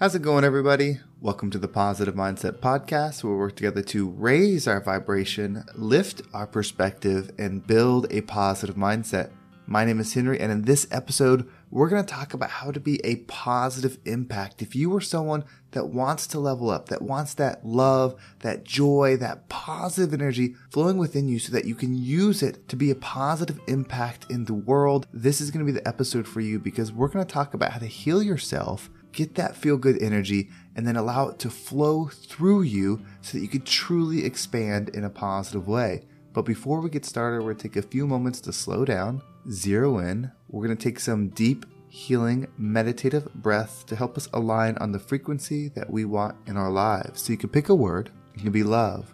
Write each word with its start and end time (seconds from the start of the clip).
How's 0.00 0.14
it 0.14 0.22
going, 0.22 0.44
everybody? 0.44 0.98
Welcome 1.20 1.50
to 1.50 1.58
the 1.58 1.68
Positive 1.68 2.14
Mindset 2.14 2.52
Podcast, 2.52 3.22
where 3.22 3.34
we 3.34 3.38
work 3.38 3.54
together 3.54 3.82
to 3.82 4.08
raise 4.08 4.66
our 4.66 4.80
vibration, 4.80 5.62
lift 5.74 6.22
our 6.32 6.46
perspective, 6.46 7.30
and 7.36 7.66
build 7.66 8.06
a 8.10 8.22
positive 8.22 8.76
mindset. 8.76 9.30
My 9.66 9.84
name 9.84 10.00
is 10.00 10.14
Henry, 10.14 10.40
and 10.40 10.50
in 10.50 10.62
this 10.62 10.88
episode, 10.90 11.46
we're 11.70 11.90
going 11.90 12.02
to 12.02 12.14
talk 12.14 12.32
about 12.32 12.48
how 12.48 12.70
to 12.70 12.80
be 12.80 12.98
a 13.04 13.16
positive 13.26 13.98
impact. 14.06 14.62
If 14.62 14.74
you 14.74 14.96
are 14.96 15.02
someone 15.02 15.44
that 15.72 15.88
wants 15.88 16.26
to 16.28 16.40
level 16.40 16.70
up, 16.70 16.88
that 16.88 17.02
wants 17.02 17.34
that 17.34 17.66
love, 17.66 18.18
that 18.38 18.64
joy, 18.64 19.18
that 19.18 19.50
positive 19.50 20.14
energy 20.14 20.54
flowing 20.70 20.96
within 20.96 21.28
you 21.28 21.38
so 21.38 21.52
that 21.52 21.66
you 21.66 21.74
can 21.74 21.94
use 21.94 22.42
it 22.42 22.66
to 22.70 22.74
be 22.74 22.90
a 22.90 22.94
positive 22.94 23.60
impact 23.68 24.30
in 24.30 24.46
the 24.46 24.54
world, 24.54 25.08
this 25.12 25.42
is 25.42 25.50
going 25.50 25.64
to 25.64 25.70
be 25.70 25.78
the 25.78 25.86
episode 25.86 26.26
for 26.26 26.40
you 26.40 26.58
because 26.58 26.90
we're 26.90 27.08
going 27.08 27.24
to 27.24 27.30
talk 27.30 27.52
about 27.52 27.72
how 27.72 27.78
to 27.78 27.86
heal 27.86 28.22
yourself, 28.22 28.88
get 29.12 29.34
that 29.34 29.56
feel 29.56 29.76
good 29.76 30.00
energy, 30.02 30.50
and 30.76 30.86
then 30.86 30.96
allow 30.96 31.28
it 31.28 31.38
to 31.40 31.50
flow 31.50 32.06
through 32.06 32.62
you 32.62 33.02
so 33.20 33.36
that 33.36 33.42
you 33.42 33.48
can 33.48 33.62
truly 33.62 34.24
expand 34.24 34.90
in 34.90 35.04
a 35.04 35.10
positive 35.10 35.66
way. 35.66 36.04
But 36.32 36.42
before 36.42 36.80
we 36.80 36.90
get 36.90 37.04
started, 37.04 37.42
we're 37.42 37.54
to 37.54 37.62
take 37.62 37.76
a 37.76 37.82
few 37.82 38.06
moments 38.06 38.40
to 38.42 38.52
slow 38.52 38.84
down 38.84 39.22
zero 39.50 39.98
in. 39.98 40.30
We're 40.48 40.68
to 40.68 40.76
take 40.76 41.00
some 41.00 41.28
deep, 41.30 41.66
healing, 41.88 42.46
meditative 42.56 43.32
breaths 43.34 43.82
to 43.84 43.96
help 43.96 44.16
us 44.16 44.28
align 44.32 44.76
on 44.78 44.92
the 44.92 44.98
frequency 44.98 45.68
that 45.70 45.90
we 45.90 46.04
want 46.04 46.36
in 46.46 46.56
our 46.56 46.70
lives. 46.70 47.22
So 47.22 47.32
you 47.32 47.36
can 47.36 47.48
pick 47.48 47.68
a 47.68 47.74
word. 47.74 48.10
It 48.34 48.40
can 48.40 48.52
be 48.52 48.62
love, 48.62 49.12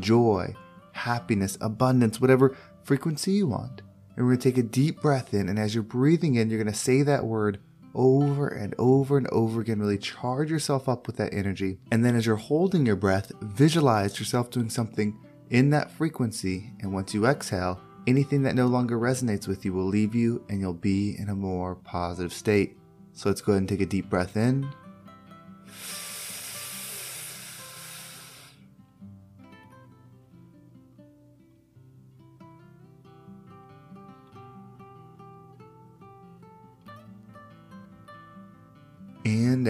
joy, 0.00 0.54
happiness, 0.92 1.56
abundance, 1.60 2.20
whatever 2.20 2.56
frequency 2.84 3.32
you 3.32 3.46
want. 3.46 3.82
And 4.16 4.26
we're 4.26 4.36
to 4.36 4.42
take 4.42 4.58
a 4.58 4.62
deep 4.62 5.00
breath 5.00 5.32
in. 5.32 5.48
And 5.48 5.58
as 5.58 5.74
you're 5.74 5.82
breathing 5.82 6.34
in, 6.34 6.50
you're 6.50 6.62
to 6.70 6.78
say 6.78 7.02
that 7.02 7.24
word 7.24 7.58
over 7.94 8.48
and 8.48 8.74
over 8.78 9.16
and 9.18 9.26
over 9.28 9.60
again. 9.60 9.80
Really 9.80 9.98
charge 9.98 10.50
yourself 10.50 10.88
up 10.88 11.06
with 11.06 11.16
that 11.16 11.34
energy. 11.34 11.78
And 11.90 12.04
then 12.04 12.16
as 12.16 12.26
you're 12.26 12.36
holding 12.36 12.86
your 12.86 12.96
breath, 12.96 13.32
visualize 13.40 14.18
yourself 14.18 14.50
doing 14.50 14.70
something 14.70 15.18
in 15.50 15.70
that 15.70 15.90
frequency. 15.90 16.72
And 16.80 16.92
once 16.92 17.14
you 17.14 17.26
exhale, 17.26 17.80
Anything 18.06 18.42
that 18.42 18.54
no 18.54 18.66
longer 18.66 18.98
resonates 18.98 19.46
with 19.46 19.64
you 19.64 19.72
will 19.74 19.84
leave 19.84 20.14
you 20.14 20.42
and 20.48 20.60
you'll 20.60 20.72
be 20.72 21.16
in 21.18 21.28
a 21.28 21.34
more 21.34 21.76
positive 21.76 22.32
state. 22.32 22.78
So 23.12 23.28
let's 23.28 23.42
go 23.42 23.52
ahead 23.52 23.60
and 23.60 23.68
take 23.68 23.82
a 23.82 23.86
deep 23.86 24.08
breath 24.08 24.36
in. 24.36 24.68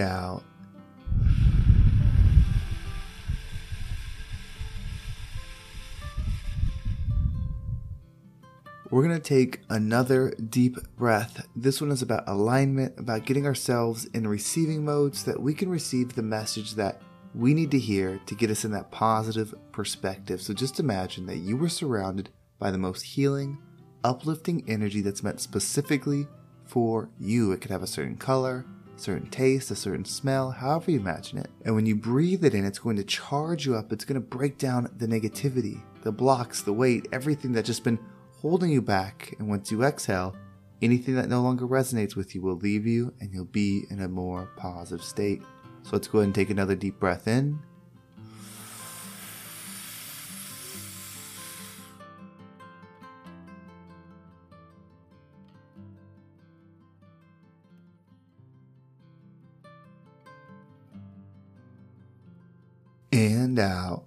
Out. 0.01 0.43
We're 8.89 9.03
going 9.03 9.15
to 9.15 9.21
take 9.21 9.61
another 9.69 10.31
deep 10.49 10.75
breath. 10.97 11.47
This 11.55 11.79
one 11.79 11.91
is 11.91 12.01
about 12.01 12.27
alignment, 12.27 12.99
about 12.99 13.25
getting 13.25 13.45
ourselves 13.45 14.03
in 14.13 14.27
receiving 14.27 14.83
mode 14.83 15.15
so 15.15 15.31
that 15.31 15.41
we 15.41 15.53
can 15.53 15.69
receive 15.69 16.13
the 16.13 16.21
message 16.21 16.75
that 16.75 17.01
we 17.33 17.53
need 17.53 17.71
to 17.71 17.79
hear 17.79 18.19
to 18.25 18.35
get 18.35 18.49
us 18.49 18.65
in 18.65 18.71
that 18.71 18.91
positive 18.91 19.53
perspective. 19.71 20.41
So 20.41 20.53
just 20.53 20.81
imagine 20.81 21.25
that 21.27 21.37
you 21.37 21.55
were 21.55 21.69
surrounded 21.69 22.31
by 22.59 22.69
the 22.69 22.77
most 22.77 23.03
healing, 23.03 23.59
uplifting 24.03 24.65
energy 24.67 24.99
that's 24.99 25.23
meant 25.23 25.39
specifically 25.39 26.27
for 26.65 27.09
you. 27.17 27.53
It 27.53 27.61
could 27.61 27.71
have 27.71 27.83
a 27.83 27.87
certain 27.87 28.17
color, 28.17 28.65
certain 29.01 29.29
taste, 29.29 29.71
a 29.71 29.75
certain 29.75 30.05
smell, 30.05 30.51
however 30.51 30.91
you 30.91 30.99
imagine 30.99 31.39
it. 31.39 31.49
And 31.65 31.75
when 31.75 31.85
you 31.85 31.95
breathe 31.95 32.45
it 32.45 32.53
in, 32.53 32.65
it's 32.65 32.79
going 32.79 32.97
to 32.97 33.03
charge 33.03 33.65
you 33.65 33.75
up. 33.75 33.91
It's 33.91 34.05
going 34.05 34.21
to 34.21 34.27
break 34.27 34.57
down 34.57 34.93
the 34.97 35.07
negativity, 35.07 35.81
the 36.03 36.11
blocks, 36.11 36.61
the 36.61 36.73
weight, 36.73 37.07
everything 37.11 37.51
that's 37.51 37.67
just 37.67 37.83
been 37.83 37.99
holding 38.41 38.71
you 38.71 38.81
back, 38.81 39.35
and 39.37 39.47
once 39.47 39.71
you 39.71 39.83
exhale, 39.83 40.35
anything 40.81 41.15
that 41.15 41.29
no 41.29 41.41
longer 41.41 41.67
resonates 41.67 42.15
with 42.15 42.33
you 42.33 42.41
will 42.41 42.55
leave 42.55 42.87
you 42.87 43.13
and 43.19 43.31
you'll 43.33 43.45
be 43.45 43.83
in 43.89 44.01
a 44.01 44.07
more 44.07 44.49
positive 44.57 45.03
state. 45.03 45.41
So 45.83 45.89
let's 45.93 46.07
go 46.07 46.19
ahead 46.19 46.27
and 46.27 46.35
take 46.35 46.49
another 46.49 46.75
deep 46.75 46.99
breath 46.99 47.27
in. 47.27 47.59
And 63.51 63.59
out. 63.59 64.05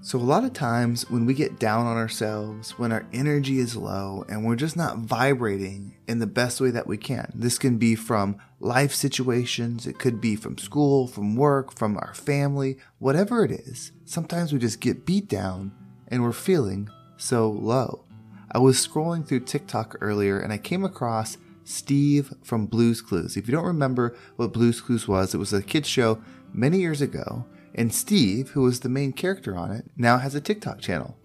So, 0.00 0.18
a 0.18 0.20
lot 0.20 0.42
of 0.42 0.52
times 0.52 1.08
when 1.08 1.26
we 1.26 1.32
get 1.32 1.60
down 1.60 1.86
on 1.86 1.96
ourselves, 1.96 2.72
when 2.72 2.90
our 2.90 3.06
energy 3.12 3.60
is 3.60 3.76
low 3.76 4.24
and 4.28 4.44
we're 4.44 4.56
just 4.56 4.76
not 4.76 4.98
vibrating 4.98 5.94
in 6.08 6.18
the 6.18 6.26
best 6.26 6.60
way 6.60 6.72
that 6.72 6.88
we 6.88 6.96
can, 6.96 7.30
this 7.36 7.56
can 7.56 7.78
be 7.78 7.94
from 7.94 8.36
life 8.58 8.92
situations, 8.92 9.86
it 9.86 10.00
could 10.00 10.20
be 10.20 10.34
from 10.34 10.58
school, 10.58 11.06
from 11.06 11.36
work, 11.36 11.72
from 11.78 11.96
our 11.98 12.14
family, 12.14 12.78
whatever 12.98 13.44
it 13.44 13.52
is. 13.52 13.92
Sometimes 14.06 14.52
we 14.52 14.58
just 14.58 14.80
get 14.80 15.06
beat 15.06 15.28
down 15.28 15.70
and 16.08 16.24
we're 16.24 16.32
feeling 16.32 16.90
so 17.16 17.48
low. 17.48 18.04
I 18.50 18.58
was 18.58 18.84
scrolling 18.84 19.24
through 19.24 19.40
TikTok 19.40 19.98
earlier 20.00 20.40
and 20.40 20.52
I 20.52 20.58
came 20.58 20.84
across 20.84 21.38
Steve 21.64 22.32
from 22.42 22.66
Blues 22.66 23.00
Clues. 23.00 23.36
If 23.36 23.46
you 23.46 23.52
don't 23.52 23.64
remember 23.64 24.16
what 24.36 24.52
Blues 24.52 24.80
Clues 24.80 25.06
was, 25.06 25.34
it 25.34 25.38
was 25.38 25.52
a 25.52 25.62
kids 25.62 25.88
show 25.88 26.22
many 26.52 26.78
years 26.78 27.00
ago 27.00 27.46
and 27.74 27.92
Steve, 27.92 28.50
who 28.50 28.62
was 28.62 28.80
the 28.80 28.88
main 28.88 29.12
character 29.12 29.56
on 29.56 29.70
it, 29.70 29.86
now 29.96 30.18
has 30.18 30.34
a 30.34 30.40
TikTok 30.40 30.80
channel. 30.80 31.16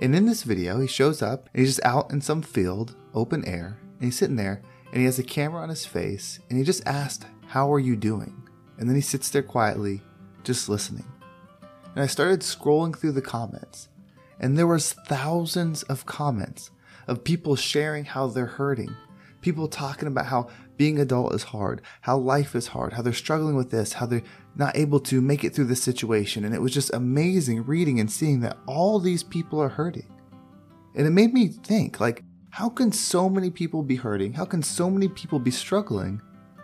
And 0.00 0.16
in 0.16 0.26
this 0.26 0.42
video, 0.42 0.80
he 0.80 0.88
shows 0.88 1.22
up 1.22 1.48
and 1.52 1.60
he's 1.60 1.76
just 1.76 1.86
out 1.86 2.10
in 2.10 2.20
some 2.20 2.42
field, 2.42 2.96
open 3.14 3.44
air, 3.44 3.78
and 3.94 4.04
he's 4.04 4.18
sitting 4.18 4.36
there 4.36 4.62
and 4.90 4.98
he 4.98 5.04
has 5.04 5.18
a 5.18 5.24
camera 5.24 5.62
on 5.62 5.68
his 5.68 5.86
face 5.86 6.40
and 6.48 6.58
he 6.58 6.64
just 6.64 6.86
asked, 6.86 7.26
How 7.46 7.72
are 7.72 7.78
you 7.78 7.94
doing? 7.94 8.48
And 8.78 8.88
then 8.88 8.96
he 8.96 9.02
sits 9.02 9.30
there 9.30 9.42
quietly, 9.42 10.02
just 10.42 10.68
listening. 10.68 11.06
And 11.94 12.02
I 12.02 12.06
started 12.06 12.40
scrolling 12.40 12.98
through 12.98 13.12
the 13.12 13.22
comments, 13.22 13.88
and 14.40 14.58
there 14.58 14.66
was 14.66 14.94
thousands 14.94 15.82
of 15.84 16.06
comments 16.06 16.70
of 17.06 17.22
people 17.22 17.54
sharing 17.54 18.06
how 18.06 18.28
they're 18.28 18.46
hurting, 18.46 18.96
people 19.42 19.68
talking 19.68 20.08
about 20.08 20.26
how 20.26 20.48
being 20.76 20.98
adult 20.98 21.34
is 21.34 21.42
hard, 21.42 21.82
how 22.00 22.16
life 22.16 22.54
is 22.54 22.68
hard, 22.68 22.94
how 22.94 23.02
they're 23.02 23.12
struggling 23.12 23.56
with 23.56 23.70
this, 23.70 23.94
how 23.94 24.06
they're 24.06 24.22
not 24.56 24.76
able 24.76 25.00
to 25.00 25.20
make 25.20 25.44
it 25.44 25.54
through 25.54 25.66
this 25.66 25.82
situation. 25.82 26.44
And 26.44 26.54
it 26.54 26.62
was 26.62 26.72
just 26.72 26.94
amazing 26.94 27.64
reading 27.64 28.00
and 28.00 28.10
seeing 28.10 28.40
that 28.40 28.56
all 28.66 28.98
these 28.98 29.22
people 29.22 29.60
are 29.60 29.68
hurting. 29.68 30.08
And 30.94 31.06
it 31.06 31.10
made 31.10 31.32
me 31.32 31.48
think, 31.48 32.00
like, 32.00 32.24
how 32.50 32.68
can 32.68 32.92
so 32.92 33.28
many 33.28 33.50
people 33.50 33.82
be 33.82 33.96
hurting? 33.96 34.34
How 34.34 34.44
can 34.44 34.62
so 34.62 34.90
many 34.90 35.08
people 35.08 35.38
be 35.38 35.50
struggling? 35.50 36.20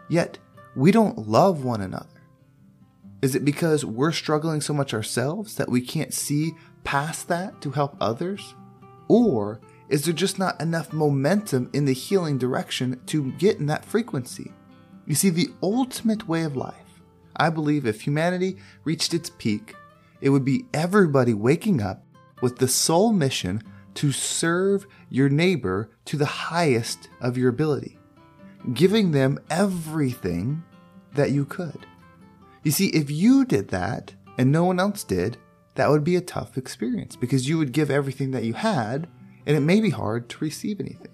Yet 0.08 0.38
we 0.76 0.90
don't 0.90 1.28
love 1.28 1.64
one 1.64 1.80
another. 1.80 2.06
Is 3.22 3.34
it 3.34 3.44
because 3.44 3.84
we're 3.84 4.12
struggling 4.12 4.60
so 4.60 4.72
much 4.72 4.94
ourselves 4.94 5.56
that 5.56 5.68
we 5.68 5.80
can't 5.80 6.14
see 6.14 6.52
past 6.84 7.28
that 7.28 7.60
to 7.62 7.70
help 7.70 7.96
others? 8.00 8.54
Or 9.08 9.60
is 9.88 10.04
there 10.04 10.14
just 10.14 10.38
not 10.38 10.60
enough 10.60 10.92
momentum 10.92 11.70
in 11.72 11.86
the 11.86 11.94
healing 11.94 12.38
direction 12.38 13.00
to 13.06 13.32
get 13.32 13.58
in 13.58 13.66
that 13.66 13.84
frequency? 13.84 14.52
You 15.06 15.14
see, 15.14 15.30
the 15.30 15.50
ultimate 15.62 16.28
way 16.28 16.42
of 16.42 16.56
life, 16.56 17.00
I 17.36 17.48
believe 17.50 17.86
if 17.86 18.02
humanity 18.02 18.58
reached 18.84 19.14
its 19.14 19.30
peak, 19.30 19.74
it 20.20 20.28
would 20.30 20.44
be 20.44 20.66
everybody 20.74 21.32
waking 21.32 21.80
up 21.80 22.04
with 22.42 22.58
the 22.58 22.68
sole 22.68 23.12
mission 23.12 23.62
to 23.94 24.12
serve 24.12 24.86
your 25.08 25.28
neighbor 25.28 25.90
to 26.04 26.16
the 26.16 26.26
highest 26.26 27.08
of 27.20 27.38
your 27.38 27.48
ability, 27.48 27.98
giving 28.74 29.12
them 29.12 29.38
everything 29.50 30.62
that 31.14 31.30
you 31.30 31.44
could. 31.44 31.86
You 32.62 32.70
see, 32.70 32.88
if 32.88 33.10
you 33.10 33.44
did 33.44 33.68
that 33.68 34.14
and 34.36 34.52
no 34.52 34.64
one 34.64 34.78
else 34.78 35.02
did, 35.02 35.38
that 35.76 35.88
would 35.88 36.04
be 36.04 36.16
a 36.16 36.20
tough 36.20 36.58
experience 36.58 37.16
because 37.16 37.48
you 37.48 37.56
would 37.56 37.72
give 37.72 37.90
everything 37.90 38.32
that 38.32 38.44
you 38.44 38.52
had 38.52 39.08
and 39.48 39.56
it 39.56 39.60
may 39.60 39.80
be 39.80 39.90
hard 39.90 40.28
to 40.28 40.44
receive 40.44 40.78
anything. 40.78 41.10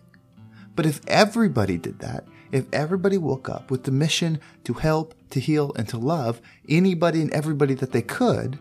But 0.76 0.86
if 0.86 1.00
everybody 1.06 1.78
did 1.78 2.00
that, 2.00 2.26
if 2.50 2.66
everybody 2.72 3.16
woke 3.16 3.48
up 3.48 3.70
with 3.70 3.84
the 3.84 3.92
mission 3.92 4.40
to 4.64 4.74
help, 4.74 5.14
to 5.30 5.40
heal, 5.40 5.72
and 5.76 5.88
to 5.88 5.98
love 5.98 6.42
anybody 6.68 7.22
and 7.22 7.32
everybody 7.32 7.74
that 7.74 7.92
they 7.92 8.02
could, 8.02 8.58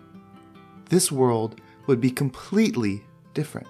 this 0.90 1.12
world 1.12 1.60
would 1.88 2.00
be 2.00 2.12
completely 2.12 3.04
different. 3.34 3.68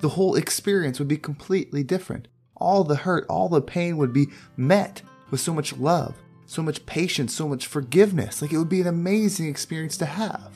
The 0.00 0.10
whole 0.10 0.36
experience 0.36 0.98
would 0.98 1.08
be 1.08 1.16
completely 1.16 1.82
different. 1.82 2.28
All 2.56 2.84
the 2.84 2.96
hurt, 2.96 3.24
all 3.28 3.48
the 3.48 3.62
pain 3.62 3.96
would 3.96 4.12
be 4.12 4.28
met 4.58 5.00
with 5.30 5.40
so 5.40 5.54
much 5.54 5.74
love, 5.76 6.16
so 6.44 6.62
much 6.62 6.84
patience, 6.84 7.34
so 7.34 7.48
much 7.48 7.66
forgiveness. 7.66 8.42
Like 8.42 8.52
it 8.52 8.58
would 8.58 8.68
be 8.68 8.82
an 8.82 8.86
amazing 8.86 9.48
experience 9.48 9.96
to 9.98 10.06
have. 10.06 10.52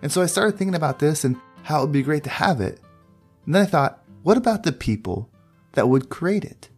And 0.00 0.10
so 0.10 0.22
I 0.22 0.26
started 0.26 0.56
thinking 0.56 0.74
about 0.74 0.98
this 0.98 1.24
and 1.24 1.36
how 1.62 1.78
it 1.78 1.82
would 1.82 1.92
be 1.92 2.02
great 2.02 2.24
to 2.24 2.30
have 2.30 2.62
it. 2.62 2.80
And 3.44 3.54
then 3.54 3.62
I 3.62 3.66
thought, 3.66 3.97
what 4.22 4.36
about 4.36 4.62
the 4.62 4.72
people 4.72 5.30
that 5.72 5.88
would 5.88 6.08
create 6.08 6.44
it? 6.44 6.68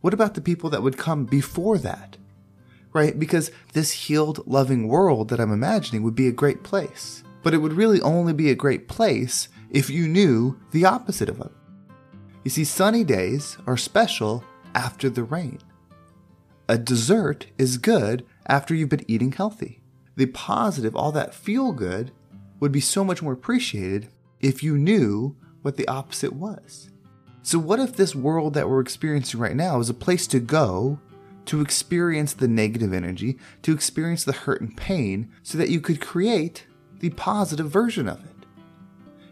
What 0.00 0.14
about 0.14 0.34
the 0.34 0.40
people 0.40 0.70
that 0.70 0.82
would 0.82 0.96
come 0.96 1.24
before 1.24 1.78
that? 1.78 2.16
Right? 2.92 3.18
Because 3.18 3.50
this 3.72 3.92
healed, 3.92 4.46
loving 4.46 4.88
world 4.88 5.28
that 5.28 5.40
I'm 5.40 5.52
imagining 5.52 6.02
would 6.02 6.14
be 6.14 6.28
a 6.28 6.32
great 6.32 6.62
place. 6.62 7.22
But 7.42 7.54
it 7.54 7.58
would 7.58 7.72
really 7.72 8.00
only 8.00 8.32
be 8.32 8.50
a 8.50 8.54
great 8.54 8.88
place 8.88 9.48
if 9.70 9.90
you 9.90 10.08
knew 10.08 10.58
the 10.70 10.84
opposite 10.84 11.28
of 11.28 11.40
it. 11.40 11.52
You 12.44 12.50
see, 12.50 12.64
sunny 12.64 13.04
days 13.04 13.58
are 13.66 13.76
special 13.76 14.42
after 14.74 15.10
the 15.10 15.24
rain. 15.24 15.58
A 16.68 16.78
dessert 16.78 17.46
is 17.58 17.78
good 17.78 18.24
after 18.46 18.74
you've 18.74 18.88
been 18.88 19.04
eating 19.08 19.32
healthy. 19.32 19.82
The 20.16 20.26
positive, 20.26 20.96
all 20.96 21.12
that 21.12 21.34
feel 21.34 21.72
good, 21.72 22.10
would 22.60 22.72
be 22.72 22.80
so 22.80 23.04
much 23.04 23.22
more 23.22 23.32
appreciated 23.32 24.08
if 24.40 24.62
you 24.62 24.76
knew 24.76 25.36
what 25.62 25.76
the 25.76 25.88
opposite 25.88 26.32
was. 26.32 26.90
So, 27.42 27.58
what 27.58 27.80
if 27.80 27.96
this 27.96 28.14
world 28.14 28.54
that 28.54 28.68
we're 28.68 28.80
experiencing 28.80 29.40
right 29.40 29.56
now 29.56 29.80
is 29.80 29.88
a 29.88 29.94
place 29.94 30.26
to 30.28 30.40
go 30.40 31.00
to 31.46 31.60
experience 31.60 32.34
the 32.34 32.48
negative 32.48 32.92
energy, 32.92 33.38
to 33.62 33.72
experience 33.72 34.24
the 34.24 34.32
hurt 34.32 34.60
and 34.60 34.76
pain, 34.76 35.30
so 35.42 35.56
that 35.56 35.70
you 35.70 35.80
could 35.80 36.00
create 36.00 36.66
the 37.00 37.10
positive 37.10 37.70
version 37.70 38.08
of 38.08 38.22
it? 38.24 38.46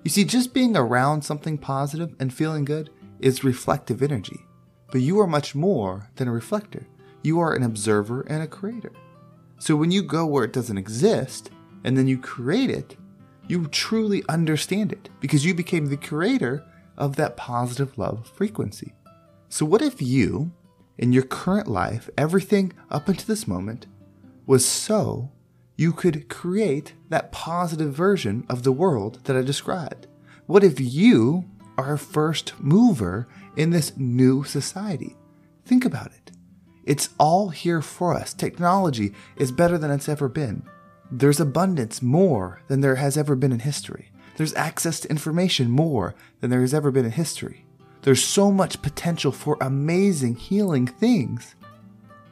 You 0.03 0.11
see, 0.11 0.25
just 0.25 0.55
being 0.55 0.77
around 0.77 1.23
something 1.23 1.59
positive 1.59 2.15
and 2.19 2.33
feeling 2.33 2.65
good 2.65 2.91
is 3.21 3.45
reflective 3.45 4.03
energy. 4.03 4.41
But 4.93 5.01
you 5.01 5.19
are 5.21 5.27
much 5.27 5.55
more 5.55 6.11
than 6.17 6.29
a 6.29 6.33
reflector. 6.33 6.87
You 7.23 7.41
are 7.41 7.55
an 7.55 7.65
observer 7.65 8.23
and 8.23 8.43
a 8.43 8.47
creator. 8.47 8.93
So 9.59 9.75
when 9.75 9.91
you 9.91 10.03
go 10.03 10.25
where 10.27 10.45
it 10.45 10.53
doesn't 10.53 10.79
exist 10.79 11.51
and 11.85 11.99
then 11.99 12.07
you 12.07 12.19
create 12.19 12.71
it, 12.71 12.97
you 13.49 13.67
truly 13.69 14.25
understand 14.29 14.93
it 14.93 15.09
because 15.21 15.45
you 15.45 15.55
became 15.55 15.87
the 15.87 15.97
creator 15.97 16.65
of 16.97 17.17
that 17.17 17.37
positive 17.37 17.97
love 17.99 18.31
frequency. 18.35 18.95
So, 19.49 19.65
what 19.65 19.83
if 19.83 20.03
you, 20.03 20.53
in 20.99 21.13
your 21.13 21.23
current 21.23 21.69
life, 21.69 22.11
everything 22.19 22.73
up 22.91 23.09
until 23.09 23.27
this 23.27 23.47
moment, 23.47 23.87
was 24.47 24.65
so 24.65 25.31
you 25.77 25.93
could 25.93 26.29
create 26.29 26.95
that 27.09 27.33
positive 27.33 27.93
version 27.93 28.45
of 28.49 28.63
the 28.63 28.73
world 28.73 29.21
that 29.25 29.37
I 29.37 29.43
described? 29.43 30.07
What 30.47 30.65
if 30.65 30.81
you 30.81 31.45
are 31.77 31.95
a 31.95 31.99
first 31.99 32.55
mover 32.59 33.29
in 33.57 33.71
this 33.71 33.97
new 33.97 34.43
society? 34.45 35.17
Think 35.65 35.85
about 35.85 36.07
it. 36.09 36.33
It's 36.85 37.11
all 37.19 37.49
here 37.49 37.83
for 37.83 38.15
us. 38.15 38.33
Technology 38.33 39.13
is 39.37 39.51
better 39.51 39.77
than 39.77 39.91
it's 39.91 40.09
ever 40.09 40.29
been. 40.29 40.63
There's 41.11 41.41
abundance 41.41 42.03
more 42.03 42.63
than 42.69 42.81
there 42.81 42.97
has 42.97 43.17
ever 43.17 43.37
been 43.37 43.53
in 43.53 43.61
history. 43.61 44.11
There's 44.37 44.55
access 44.55 45.01
to 45.01 45.11
information 45.11 45.71
more 45.71 46.15
than 46.41 46.51
there 46.51 46.61
has 46.61 46.75
ever 46.75 46.91
been 46.91 47.05
in 47.05 47.13
history. 47.13 47.65
There's 48.03 48.23
so 48.23 48.51
much 48.51 48.83
potential 48.83 49.33
for 49.33 49.57
amazing 49.61 50.37
healing 50.37 50.87
things. 50.87 51.55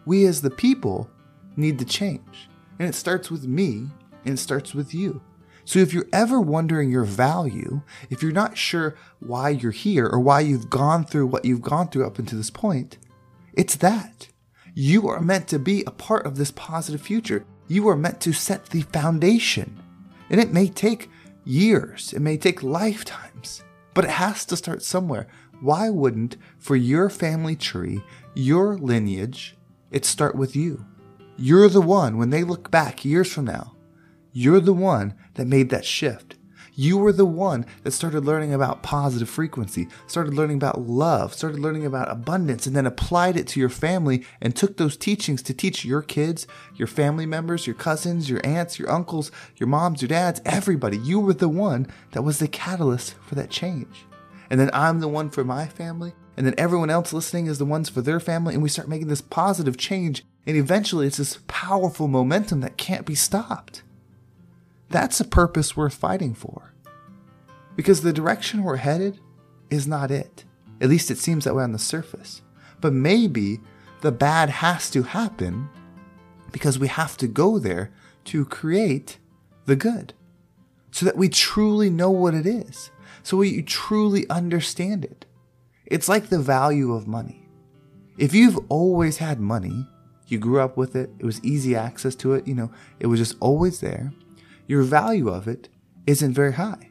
We 0.04 0.26
as 0.26 0.40
the 0.40 0.50
people 0.50 1.08
need 1.56 1.78
to 1.78 1.84
change. 1.84 2.48
And 2.78 2.88
it 2.88 2.94
starts 2.94 3.30
with 3.30 3.46
me 3.46 3.86
and 4.24 4.34
it 4.34 4.38
starts 4.38 4.74
with 4.74 4.92
you. 4.92 5.22
So 5.64 5.78
if 5.78 5.94
you're 5.94 6.08
ever 6.12 6.40
wondering 6.40 6.90
your 6.90 7.04
value, 7.04 7.80
if 8.10 8.22
you're 8.22 8.32
not 8.32 8.58
sure 8.58 8.96
why 9.20 9.50
you're 9.50 9.72
here 9.72 10.06
or 10.06 10.20
why 10.20 10.40
you've 10.40 10.68
gone 10.68 11.04
through 11.04 11.26
what 11.28 11.44
you've 11.44 11.62
gone 11.62 11.88
through 11.88 12.06
up 12.06 12.18
until 12.18 12.38
this 12.38 12.50
point, 12.50 12.98
it's 13.54 13.76
that. 13.76 14.28
You 14.74 15.08
are 15.08 15.20
meant 15.20 15.48
to 15.48 15.58
be 15.58 15.84
a 15.86 15.90
part 15.90 16.26
of 16.26 16.36
this 16.36 16.50
positive 16.50 17.00
future. 17.00 17.46
You 17.66 17.88
are 17.88 17.96
meant 17.96 18.20
to 18.22 18.32
set 18.32 18.66
the 18.66 18.82
foundation. 18.82 19.80
And 20.30 20.40
it 20.40 20.52
may 20.52 20.68
take 20.68 21.10
years, 21.44 22.12
it 22.12 22.20
may 22.20 22.36
take 22.36 22.62
lifetimes, 22.62 23.62
but 23.92 24.04
it 24.04 24.10
has 24.10 24.44
to 24.46 24.56
start 24.56 24.82
somewhere. 24.82 25.26
Why 25.60 25.90
wouldn't, 25.90 26.36
for 26.58 26.76
your 26.76 27.08
family 27.08 27.56
tree, 27.56 28.02
your 28.34 28.76
lineage, 28.76 29.56
it 29.90 30.04
start 30.04 30.34
with 30.34 30.56
you? 30.56 30.84
You're 31.36 31.68
the 31.68 31.80
one, 31.80 32.16
when 32.16 32.30
they 32.30 32.44
look 32.44 32.70
back 32.70 33.04
years 33.04 33.32
from 33.32 33.46
now, 33.46 33.76
you're 34.32 34.60
the 34.60 34.72
one 34.72 35.14
that 35.34 35.46
made 35.46 35.70
that 35.70 35.84
shift. 35.84 36.36
You 36.76 36.98
were 36.98 37.12
the 37.12 37.24
one 37.24 37.66
that 37.84 37.92
started 37.92 38.24
learning 38.24 38.52
about 38.52 38.82
positive 38.82 39.28
frequency, 39.28 39.86
started 40.08 40.34
learning 40.34 40.56
about 40.56 40.80
love, 40.80 41.32
started 41.32 41.60
learning 41.60 41.86
about 41.86 42.10
abundance, 42.10 42.66
and 42.66 42.74
then 42.74 42.86
applied 42.86 43.36
it 43.36 43.46
to 43.48 43.60
your 43.60 43.68
family 43.68 44.24
and 44.40 44.56
took 44.56 44.76
those 44.76 44.96
teachings 44.96 45.40
to 45.42 45.54
teach 45.54 45.84
your 45.84 46.02
kids, 46.02 46.48
your 46.74 46.88
family 46.88 47.26
members, 47.26 47.66
your 47.66 47.76
cousins, 47.76 48.28
your 48.28 48.44
aunts, 48.44 48.78
your 48.78 48.90
uncles, 48.90 49.30
your 49.56 49.68
moms, 49.68 50.02
your 50.02 50.08
dads, 50.08 50.40
everybody. 50.44 50.98
You 50.98 51.20
were 51.20 51.34
the 51.34 51.48
one 51.48 51.86
that 52.10 52.22
was 52.22 52.40
the 52.40 52.48
catalyst 52.48 53.14
for 53.24 53.36
that 53.36 53.50
change. 53.50 54.04
And 54.50 54.58
then 54.58 54.70
I'm 54.72 54.98
the 54.98 55.08
one 55.08 55.30
for 55.30 55.44
my 55.44 55.68
family. 55.68 56.12
And 56.36 56.44
then 56.44 56.54
everyone 56.58 56.90
else 56.90 57.12
listening 57.12 57.46
is 57.46 57.58
the 57.58 57.64
ones 57.64 57.88
for 57.88 58.00
their 58.00 58.18
family. 58.18 58.52
And 58.52 58.62
we 58.62 58.68
start 58.68 58.88
making 58.88 59.06
this 59.06 59.20
positive 59.20 59.76
change. 59.76 60.24
And 60.44 60.56
eventually 60.56 61.06
it's 61.06 61.18
this 61.18 61.38
powerful 61.46 62.08
momentum 62.08 62.60
that 62.62 62.76
can't 62.76 63.06
be 63.06 63.14
stopped. 63.14 63.84
That's 64.94 65.18
a 65.18 65.24
purpose 65.24 65.76
worth 65.76 65.94
fighting 65.94 66.34
for. 66.34 66.72
Because 67.74 68.02
the 68.02 68.12
direction 68.12 68.62
we're 68.62 68.76
headed 68.76 69.18
is 69.68 69.88
not 69.88 70.12
it. 70.12 70.44
At 70.80 70.88
least 70.88 71.10
it 71.10 71.18
seems 71.18 71.42
that 71.42 71.54
way 71.56 71.64
on 71.64 71.72
the 71.72 71.80
surface. 71.80 72.42
But 72.80 72.92
maybe 72.92 73.58
the 74.02 74.12
bad 74.12 74.50
has 74.50 74.88
to 74.92 75.02
happen 75.02 75.68
because 76.52 76.78
we 76.78 76.86
have 76.86 77.16
to 77.16 77.26
go 77.26 77.58
there 77.58 77.90
to 78.26 78.44
create 78.44 79.18
the 79.66 79.74
good 79.74 80.14
so 80.92 81.04
that 81.06 81.16
we 81.16 81.28
truly 81.28 81.90
know 81.90 82.12
what 82.12 82.34
it 82.34 82.46
is, 82.46 82.92
so 83.24 83.38
we 83.38 83.62
truly 83.62 84.30
understand 84.30 85.04
it. 85.04 85.26
It's 85.86 86.08
like 86.08 86.28
the 86.28 86.38
value 86.38 86.94
of 86.94 87.08
money. 87.08 87.48
If 88.16 88.32
you've 88.32 88.60
always 88.68 89.16
had 89.16 89.40
money, 89.40 89.88
you 90.28 90.38
grew 90.38 90.60
up 90.60 90.76
with 90.76 90.94
it, 90.94 91.10
it 91.18 91.26
was 91.26 91.42
easy 91.44 91.74
access 91.74 92.14
to 92.14 92.34
it, 92.34 92.46
you 92.46 92.54
know, 92.54 92.70
it 93.00 93.08
was 93.08 93.18
just 93.18 93.36
always 93.40 93.80
there, 93.80 94.12
your 94.66 94.82
value 94.82 95.28
of 95.28 95.48
it 95.48 95.68
isn't 96.06 96.34
very 96.34 96.52
high 96.52 96.90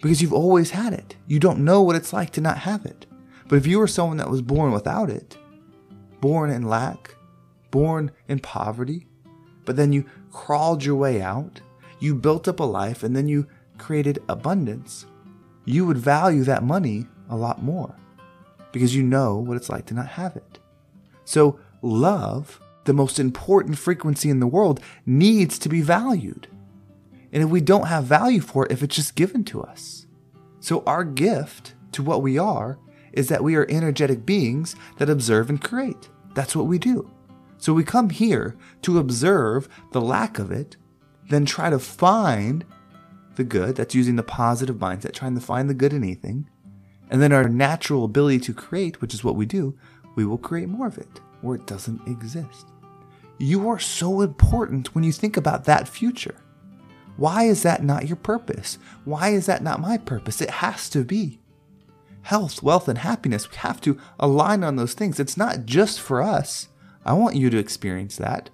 because 0.00 0.22
you've 0.22 0.32
always 0.32 0.70
had 0.70 0.92
it. 0.92 1.16
You 1.26 1.38
don't 1.38 1.64
know 1.64 1.82
what 1.82 1.96
it's 1.96 2.12
like 2.12 2.30
to 2.32 2.40
not 2.40 2.58
have 2.58 2.86
it. 2.86 3.06
But 3.48 3.56
if 3.56 3.66
you 3.66 3.78
were 3.78 3.86
someone 3.86 4.16
that 4.18 4.30
was 4.30 4.42
born 4.42 4.72
without 4.72 5.10
it, 5.10 5.36
born 6.20 6.50
in 6.50 6.62
lack, 6.62 7.14
born 7.70 8.12
in 8.28 8.38
poverty, 8.38 9.06
but 9.64 9.76
then 9.76 9.92
you 9.92 10.04
crawled 10.30 10.84
your 10.84 10.96
way 10.96 11.20
out, 11.20 11.60
you 11.98 12.14
built 12.14 12.48
up 12.48 12.60
a 12.60 12.64
life, 12.64 13.02
and 13.02 13.14
then 13.14 13.28
you 13.28 13.46
created 13.78 14.22
abundance, 14.28 15.06
you 15.64 15.84
would 15.84 15.98
value 15.98 16.44
that 16.44 16.62
money 16.62 17.06
a 17.28 17.36
lot 17.36 17.62
more 17.62 17.94
because 18.72 18.94
you 18.94 19.02
know 19.02 19.36
what 19.36 19.56
it's 19.56 19.68
like 19.68 19.86
to 19.86 19.94
not 19.94 20.06
have 20.06 20.36
it. 20.36 20.58
So, 21.24 21.58
love, 21.82 22.60
the 22.84 22.92
most 22.92 23.18
important 23.18 23.78
frequency 23.78 24.30
in 24.30 24.40
the 24.40 24.46
world, 24.46 24.80
needs 25.04 25.58
to 25.60 25.68
be 25.68 25.82
valued 25.82 26.48
and 27.32 27.42
if 27.42 27.48
we 27.48 27.60
don't 27.60 27.86
have 27.86 28.04
value 28.04 28.40
for 28.40 28.66
it 28.66 28.72
if 28.72 28.82
it's 28.82 28.96
just 28.96 29.14
given 29.14 29.44
to 29.44 29.62
us. 29.62 30.06
So, 30.60 30.82
our 30.86 31.04
gift 31.04 31.74
to 31.92 32.02
what 32.02 32.22
we 32.22 32.38
are 32.38 32.78
is 33.12 33.28
that 33.28 33.42
we 33.42 33.56
are 33.56 33.66
energetic 33.68 34.26
beings 34.26 34.76
that 34.98 35.10
observe 35.10 35.48
and 35.48 35.60
create. 35.60 36.08
That's 36.34 36.54
what 36.54 36.66
we 36.66 36.78
do. 36.78 37.10
So, 37.58 37.72
we 37.72 37.84
come 37.84 38.10
here 38.10 38.56
to 38.82 38.98
observe 38.98 39.68
the 39.92 40.00
lack 40.00 40.38
of 40.38 40.50
it, 40.50 40.76
then 41.28 41.46
try 41.46 41.70
to 41.70 41.78
find 41.78 42.64
the 43.36 43.44
good. 43.44 43.76
That's 43.76 43.94
using 43.94 44.16
the 44.16 44.22
positive 44.22 44.76
mindset, 44.76 45.14
trying 45.14 45.34
to 45.34 45.40
find 45.40 45.68
the 45.68 45.74
good 45.74 45.92
in 45.92 46.04
anything. 46.04 46.48
And 47.10 47.20
then 47.20 47.32
our 47.32 47.48
natural 47.48 48.04
ability 48.04 48.40
to 48.40 48.54
create, 48.54 49.00
which 49.00 49.14
is 49.14 49.24
what 49.24 49.36
we 49.36 49.46
do, 49.46 49.76
we 50.14 50.24
will 50.24 50.38
create 50.38 50.68
more 50.68 50.86
of 50.86 50.98
it 50.98 51.20
where 51.40 51.56
it 51.56 51.66
doesn't 51.66 52.06
exist. 52.06 52.66
You 53.38 53.68
are 53.70 53.78
so 53.78 54.20
important 54.20 54.94
when 54.94 55.02
you 55.04 55.12
think 55.12 55.36
about 55.36 55.64
that 55.64 55.88
future. 55.88 56.36
Why 57.16 57.44
is 57.44 57.62
that 57.62 57.84
not 57.84 58.06
your 58.06 58.16
purpose? 58.16 58.78
Why 59.04 59.30
is 59.30 59.46
that 59.46 59.62
not 59.62 59.80
my 59.80 59.98
purpose? 59.98 60.40
It 60.40 60.50
has 60.50 60.88
to 60.90 61.04
be. 61.04 61.38
Health, 62.22 62.62
wealth, 62.62 62.88
and 62.88 62.98
happiness, 62.98 63.50
we 63.50 63.56
have 63.58 63.80
to 63.82 63.98
align 64.18 64.62
on 64.62 64.76
those 64.76 64.94
things. 64.94 65.18
It's 65.18 65.36
not 65.36 65.64
just 65.64 66.00
for 66.00 66.22
us. 66.22 66.68
I 67.04 67.14
want 67.14 67.36
you 67.36 67.50
to 67.50 67.58
experience 67.58 68.16
that. 68.16 68.50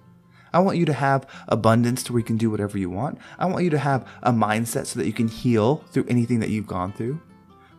I 0.53 0.59
want 0.59 0.77
you 0.77 0.85
to 0.85 0.93
have 0.93 1.27
abundance 1.47 2.03
to 2.03 2.13
where 2.13 2.19
you 2.19 2.25
can 2.25 2.37
do 2.37 2.49
whatever 2.49 2.77
you 2.77 2.89
want. 2.89 3.19
I 3.37 3.45
want 3.45 3.63
you 3.63 3.69
to 3.71 3.77
have 3.77 4.07
a 4.23 4.31
mindset 4.31 4.85
so 4.85 4.99
that 4.99 5.05
you 5.05 5.13
can 5.13 5.27
heal 5.27 5.83
through 5.91 6.05
anything 6.07 6.39
that 6.39 6.49
you've 6.49 6.67
gone 6.67 6.93
through. 6.93 7.21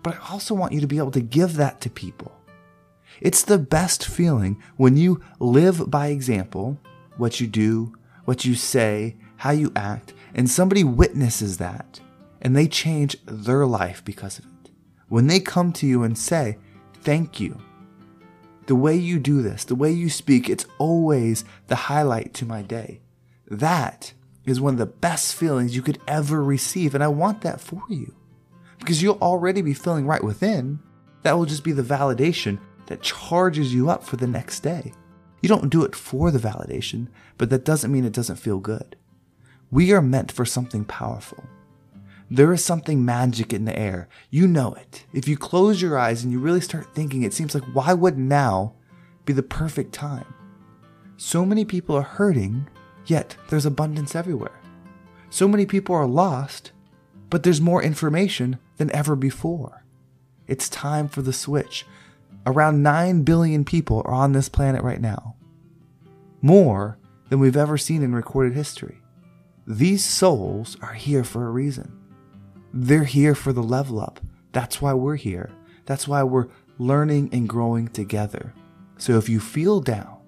But 0.02 0.16
I 0.16 0.32
also 0.32 0.54
want 0.54 0.72
you 0.72 0.80
to 0.80 0.86
be 0.86 0.98
able 0.98 1.10
to 1.12 1.20
give 1.20 1.56
that 1.56 1.80
to 1.80 1.90
people. 1.90 2.32
It's 3.20 3.42
the 3.42 3.58
best 3.58 4.06
feeling 4.06 4.62
when 4.76 4.96
you 4.96 5.22
live 5.40 5.90
by 5.90 6.08
example, 6.08 6.78
what 7.16 7.40
you 7.40 7.46
do, 7.46 7.94
what 8.24 8.44
you 8.44 8.54
say, 8.54 9.16
how 9.36 9.50
you 9.50 9.72
act, 9.74 10.12
and 10.38 10.48
somebody 10.48 10.84
witnesses 10.84 11.58
that 11.58 12.00
and 12.40 12.54
they 12.54 12.68
change 12.68 13.16
their 13.26 13.66
life 13.66 14.04
because 14.04 14.38
of 14.38 14.44
it. 14.44 14.70
When 15.08 15.26
they 15.26 15.40
come 15.40 15.72
to 15.72 15.86
you 15.86 16.04
and 16.04 16.16
say, 16.16 16.58
Thank 17.02 17.40
you, 17.40 17.60
the 18.66 18.76
way 18.76 18.94
you 18.94 19.18
do 19.18 19.42
this, 19.42 19.64
the 19.64 19.74
way 19.74 19.90
you 19.90 20.08
speak, 20.08 20.48
it's 20.48 20.66
always 20.78 21.44
the 21.66 21.74
highlight 21.74 22.34
to 22.34 22.44
my 22.44 22.62
day. 22.62 23.00
That 23.48 24.12
is 24.44 24.60
one 24.60 24.74
of 24.74 24.78
the 24.78 24.86
best 24.86 25.34
feelings 25.34 25.74
you 25.74 25.82
could 25.82 25.98
ever 26.06 26.42
receive. 26.42 26.94
And 26.94 27.02
I 27.02 27.08
want 27.08 27.40
that 27.40 27.60
for 27.60 27.82
you 27.88 28.14
because 28.78 29.02
you'll 29.02 29.18
already 29.20 29.60
be 29.60 29.74
feeling 29.74 30.06
right 30.06 30.22
within. 30.22 30.78
That 31.22 31.36
will 31.36 31.46
just 31.46 31.64
be 31.64 31.72
the 31.72 31.82
validation 31.82 32.60
that 32.86 33.02
charges 33.02 33.74
you 33.74 33.90
up 33.90 34.04
for 34.04 34.16
the 34.16 34.28
next 34.28 34.60
day. 34.60 34.92
You 35.42 35.48
don't 35.48 35.68
do 35.68 35.84
it 35.84 35.96
for 35.96 36.30
the 36.30 36.38
validation, 36.38 37.08
but 37.38 37.50
that 37.50 37.64
doesn't 37.64 37.90
mean 37.90 38.04
it 38.04 38.12
doesn't 38.12 38.36
feel 38.36 38.60
good. 38.60 38.94
We 39.70 39.92
are 39.92 40.02
meant 40.02 40.32
for 40.32 40.44
something 40.44 40.84
powerful. 40.84 41.44
There 42.30 42.52
is 42.52 42.64
something 42.64 43.04
magic 43.04 43.52
in 43.52 43.64
the 43.64 43.78
air. 43.78 44.08
You 44.30 44.46
know 44.46 44.74
it. 44.74 45.06
If 45.12 45.28
you 45.28 45.36
close 45.36 45.80
your 45.80 45.98
eyes 45.98 46.22
and 46.22 46.32
you 46.32 46.38
really 46.38 46.60
start 46.60 46.94
thinking, 46.94 47.22
it 47.22 47.32
seems 47.32 47.54
like 47.54 47.64
why 47.72 47.94
would 47.94 48.18
now 48.18 48.74
be 49.24 49.32
the 49.32 49.42
perfect 49.42 49.92
time? 49.92 50.34
So 51.16 51.44
many 51.44 51.64
people 51.64 51.96
are 51.96 52.02
hurting, 52.02 52.68
yet 53.06 53.36
there's 53.48 53.66
abundance 53.66 54.14
everywhere. 54.14 54.60
So 55.30 55.48
many 55.48 55.66
people 55.66 55.94
are 55.94 56.06
lost, 56.06 56.72
but 57.28 57.42
there's 57.42 57.60
more 57.60 57.82
information 57.82 58.58
than 58.76 58.94
ever 58.94 59.16
before. 59.16 59.84
It's 60.46 60.68
time 60.68 61.08
for 61.08 61.20
the 61.20 61.32
switch. 61.32 61.84
Around 62.46 62.82
9 62.82 63.22
billion 63.22 63.64
people 63.64 64.02
are 64.06 64.14
on 64.14 64.32
this 64.32 64.48
planet 64.48 64.82
right 64.82 65.00
now. 65.00 65.36
More 66.40 66.98
than 67.28 67.38
we've 67.38 67.56
ever 67.56 67.76
seen 67.76 68.02
in 68.02 68.14
recorded 68.14 68.54
history. 68.54 69.02
These 69.70 70.02
souls 70.02 70.78
are 70.80 70.94
here 70.94 71.22
for 71.22 71.46
a 71.46 71.50
reason. 71.50 71.92
They're 72.72 73.04
here 73.04 73.34
for 73.34 73.52
the 73.52 73.62
level 73.62 74.00
up. 74.00 74.18
That's 74.52 74.80
why 74.80 74.94
we're 74.94 75.16
here. 75.16 75.50
That's 75.84 76.08
why 76.08 76.22
we're 76.22 76.48
learning 76.78 77.28
and 77.34 77.46
growing 77.46 77.88
together. 77.88 78.54
So 78.96 79.18
if 79.18 79.28
you 79.28 79.40
feel 79.40 79.80
down, 79.80 80.20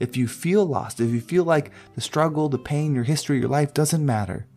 if 0.00 0.16
you 0.16 0.26
feel 0.26 0.66
lost, 0.66 0.98
if 0.98 1.10
you 1.10 1.20
feel 1.20 1.44
like 1.44 1.70
the 1.94 2.00
struggle, 2.00 2.48
the 2.48 2.58
pain, 2.58 2.92
your 2.92 3.04
history, 3.04 3.38
your 3.38 3.48
life 3.48 3.72
doesn't 3.72 4.04
matter, 4.04 4.48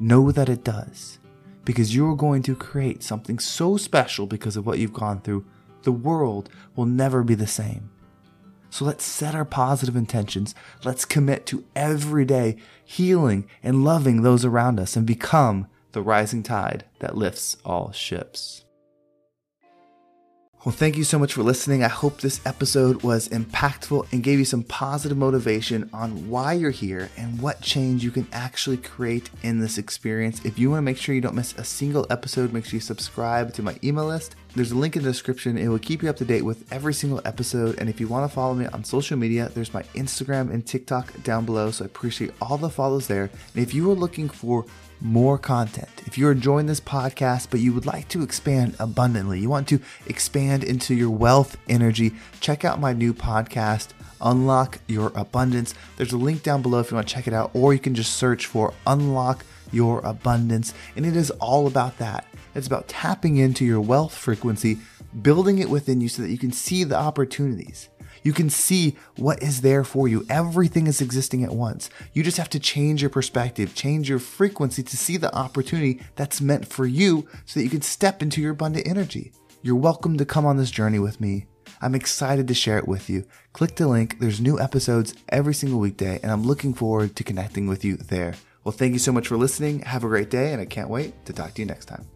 know 0.00 0.32
that 0.32 0.48
it 0.48 0.64
does. 0.64 1.18
Because 1.66 1.94
you're 1.94 2.16
going 2.16 2.42
to 2.44 2.56
create 2.56 3.02
something 3.02 3.38
so 3.38 3.76
special 3.76 4.26
because 4.26 4.56
of 4.56 4.64
what 4.64 4.78
you've 4.78 4.94
gone 4.94 5.20
through. 5.20 5.44
The 5.82 5.92
world 5.92 6.48
will 6.76 6.86
never 6.86 7.22
be 7.22 7.34
the 7.34 7.46
same. 7.46 7.90
So 8.72 8.86
let's 8.86 9.04
set 9.04 9.34
our 9.34 9.44
positive 9.44 9.96
intentions. 9.96 10.54
Let's 10.82 11.04
commit 11.04 11.44
to 11.46 11.62
every 11.76 12.24
day 12.24 12.56
healing 12.82 13.46
and 13.62 13.84
loving 13.84 14.22
those 14.22 14.46
around 14.46 14.80
us 14.80 14.96
and 14.96 15.06
become 15.06 15.66
the 15.92 16.00
rising 16.00 16.42
tide 16.42 16.86
that 17.00 17.14
lifts 17.14 17.58
all 17.66 17.92
ships. 17.92 18.64
Well, 20.64 20.72
thank 20.72 20.96
you 20.96 21.02
so 21.02 21.18
much 21.18 21.32
for 21.32 21.42
listening. 21.42 21.82
I 21.82 21.88
hope 21.88 22.20
this 22.20 22.40
episode 22.46 23.02
was 23.02 23.28
impactful 23.30 24.12
and 24.12 24.22
gave 24.22 24.38
you 24.38 24.44
some 24.44 24.62
positive 24.62 25.18
motivation 25.18 25.90
on 25.92 26.30
why 26.30 26.52
you're 26.52 26.70
here 26.70 27.10
and 27.16 27.42
what 27.42 27.60
change 27.60 28.04
you 28.04 28.12
can 28.12 28.28
actually 28.32 28.76
create 28.76 29.28
in 29.42 29.58
this 29.58 29.76
experience. 29.76 30.40
If 30.44 30.60
you 30.60 30.70
want 30.70 30.78
to 30.78 30.82
make 30.84 30.98
sure 30.98 31.16
you 31.16 31.20
don't 31.20 31.34
miss 31.34 31.52
a 31.58 31.64
single 31.64 32.06
episode, 32.10 32.52
make 32.52 32.64
sure 32.64 32.76
you 32.76 32.80
subscribe 32.80 33.52
to 33.54 33.62
my 33.64 33.76
email 33.82 34.06
list. 34.06 34.36
There's 34.54 34.70
a 34.70 34.76
link 34.76 34.94
in 34.94 35.02
the 35.02 35.10
description. 35.10 35.58
It 35.58 35.66
will 35.66 35.80
keep 35.80 36.00
you 36.00 36.08
up 36.08 36.16
to 36.18 36.24
date 36.24 36.42
with 36.42 36.72
every 36.72 36.94
single 36.94 37.20
episode. 37.24 37.80
And 37.80 37.88
if 37.88 37.98
you 37.98 38.06
want 38.06 38.30
to 38.30 38.32
follow 38.32 38.54
me 38.54 38.66
on 38.66 38.84
social 38.84 39.18
media, 39.18 39.50
there's 39.52 39.74
my 39.74 39.82
Instagram 39.94 40.52
and 40.52 40.64
TikTok 40.64 41.24
down 41.24 41.44
below. 41.44 41.72
So 41.72 41.84
I 41.84 41.86
appreciate 41.86 42.30
all 42.40 42.56
the 42.56 42.70
follows 42.70 43.08
there. 43.08 43.24
And 43.24 43.62
if 43.64 43.74
you 43.74 43.90
are 43.90 43.94
looking 43.94 44.28
for 44.28 44.64
more 45.02 45.36
content. 45.36 45.88
If 46.06 46.16
you're 46.16 46.32
enjoying 46.32 46.66
this 46.66 46.80
podcast, 46.80 47.48
but 47.50 47.60
you 47.60 47.72
would 47.72 47.86
like 47.86 48.08
to 48.08 48.22
expand 48.22 48.76
abundantly, 48.78 49.40
you 49.40 49.48
want 49.48 49.68
to 49.68 49.80
expand 50.06 50.62
into 50.62 50.94
your 50.94 51.10
wealth 51.10 51.56
energy, 51.68 52.12
check 52.40 52.64
out 52.64 52.80
my 52.80 52.92
new 52.92 53.12
podcast, 53.12 53.88
Unlock 54.20 54.78
Your 54.86 55.10
Abundance. 55.14 55.74
There's 55.96 56.12
a 56.12 56.18
link 56.18 56.42
down 56.42 56.62
below 56.62 56.78
if 56.78 56.90
you 56.90 56.94
want 56.94 57.08
to 57.08 57.14
check 57.14 57.26
it 57.26 57.34
out, 57.34 57.50
or 57.54 57.72
you 57.72 57.80
can 57.80 57.94
just 57.94 58.16
search 58.16 58.46
for 58.46 58.72
Unlock 58.86 59.44
Your 59.72 60.00
Abundance. 60.00 60.72
And 60.96 61.04
it 61.04 61.16
is 61.16 61.30
all 61.32 61.66
about 61.66 61.98
that. 61.98 62.26
It's 62.54 62.66
about 62.66 62.88
tapping 62.88 63.38
into 63.38 63.64
your 63.64 63.80
wealth 63.80 64.14
frequency, 64.14 64.78
building 65.20 65.58
it 65.58 65.68
within 65.68 66.00
you 66.00 66.08
so 66.08 66.22
that 66.22 66.30
you 66.30 66.38
can 66.38 66.52
see 66.52 66.84
the 66.84 66.98
opportunities. 66.98 67.88
You 68.22 68.32
can 68.32 68.50
see 68.50 68.96
what 69.16 69.42
is 69.42 69.60
there 69.60 69.84
for 69.84 70.08
you. 70.08 70.24
Everything 70.30 70.86
is 70.86 71.00
existing 71.00 71.42
at 71.44 71.52
once. 71.52 71.90
You 72.12 72.22
just 72.22 72.36
have 72.36 72.50
to 72.50 72.60
change 72.60 73.02
your 73.02 73.10
perspective, 73.10 73.74
change 73.74 74.08
your 74.08 74.18
frequency 74.18 74.82
to 74.82 74.96
see 74.96 75.16
the 75.16 75.34
opportunity 75.34 76.00
that's 76.14 76.40
meant 76.40 76.68
for 76.68 76.86
you 76.86 77.28
so 77.46 77.58
that 77.58 77.64
you 77.64 77.70
can 77.70 77.82
step 77.82 78.22
into 78.22 78.40
your 78.40 78.52
abundant 78.52 78.86
energy. 78.86 79.32
You're 79.62 79.76
welcome 79.76 80.16
to 80.18 80.24
come 80.24 80.46
on 80.46 80.56
this 80.56 80.70
journey 80.70 80.98
with 80.98 81.20
me. 81.20 81.46
I'm 81.80 81.96
excited 81.96 82.46
to 82.46 82.54
share 82.54 82.78
it 82.78 82.86
with 82.86 83.10
you. 83.10 83.24
Click 83.52 83.74
the 83.74 83.88
link. 83.88 84.20
There's 84.20 84.40
new 84.40 84.58
episodes 84.60 85.14
every 85.30 85.54
single 85.54 85.80
weekday, 85.80 86.20
and 86.22 86.30
I'm 86.30 86.44
looking 86.44 86.74
forward 86.74 87.16
to 87.16 87.24
connecting 87.24 87.66
with 87.66 87.84
you 87.84 87.96
there. 87.96 88.34
Well, 88.62 88.72
thank 88.72 88.92
you 88.92 89.00
so 89.00 89.10
much 89.10 89.26
for 89.26 89.36
listening. 89.36 89.80
Have 89.80 90.04
a 90.04 90.08
great 90.08 90.30
day, 90.30 90.52
and 90.52 90.62
I 90.62 90.64
can't 90.64 90.88
wait 90.88 91.24
to 91.26 91.32
talk 91.32 91.54
to 91.54 91.62
you 91.62 91.66
next 91.66 91.86
time. 91.86 92.06